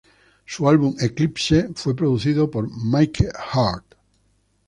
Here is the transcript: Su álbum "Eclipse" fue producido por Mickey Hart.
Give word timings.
Su 0.47 0.67
álbum 0.67 0.95
"Eclipse" 0.99 1.69
fue 1.75 1.95
producido 1.95 2.49
por 2.49 2.67
Mickey 2.85 3.27
Hart. 3.53 3.85